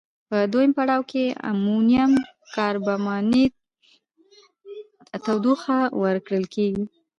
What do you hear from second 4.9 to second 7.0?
ته تودوخه ورکول کیږي.